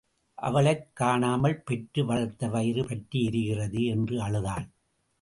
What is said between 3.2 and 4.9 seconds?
எரிகிறதே! என்று அழுதாள்.